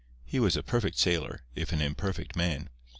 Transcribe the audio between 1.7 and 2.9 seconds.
an imperfect man.